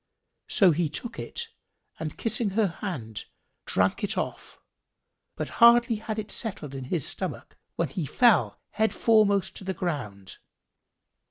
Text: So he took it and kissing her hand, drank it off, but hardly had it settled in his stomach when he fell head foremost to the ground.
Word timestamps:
So 0.47 0.71
he 0.71 0.89
took 0.89 1.19
it 1.19 1.49
and 1.99 2.17
kissing 2.17 2.49
her 2.57 2.65
hand, 2.67 3.25
drank 3.67 4.03
it 4.03 4.17
off, 4.17 4.57
but 5.35 5.47
hardly 5.61 5.97
had 5.97 6.17
it 6.17 6.31
settled 6.31 6.73
in 6.73 6.85
his 6.85 7.05
stomach 7.07 7.55
when 7.75 7.89
he 7.89 8.07
fell 8.07 8.59
head 8.71 8.95
foremost 8.95 9.55
to 9.57 9.63
the 9.63 9.75
ground. 9.75 10.37